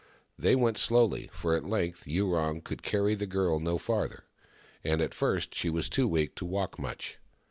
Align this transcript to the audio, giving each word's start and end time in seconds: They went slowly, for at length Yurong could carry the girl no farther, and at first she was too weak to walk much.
They 0.35 0.55
went 0.55 0.79
slowly, 0.79 1.29
for 1.31 1.55
at 1.55 1.63
length 1.63 2.07
Yurong 2.07 2.61
could 2.61 2.81
carry 2.81 3.13
the 3.13 3.27
girl 3.27 3.59
no 3.59 3.77
farther, 3.77 4.23
and 4.83 4.99
at 4.99 5.13
first 5.13 5.53
she 5.53 5.69
was 5.69 5.89
too 5.89 6.07
weak 6.07 6.33
to 6.37 6.45
walk 6.47 6.79
much. 6.79 7.19